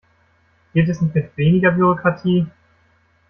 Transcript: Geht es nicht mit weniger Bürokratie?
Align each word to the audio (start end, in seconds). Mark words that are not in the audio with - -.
Geht 0.73 0.89
es 0.89 0.99
nicht 0.99 1.13
mit 1.13 1.37
weniger 1.37 1.69
Bürokratie? 1.69 2.47